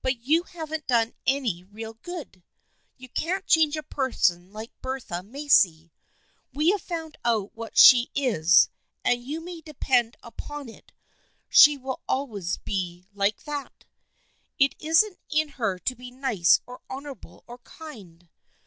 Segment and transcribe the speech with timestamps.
[0.00, 2.42] But you haven't done any real good.
[2.96, 5.92] You can't change a person like Bertha Macy.
[6.54, 8.70] We have found out what she is
[9.04, 10.90] and you may depend upon it
[11.50, 13.84] she will always be like that.
[14.58, 18.26] It isn't in her to be nice or honorable or kind.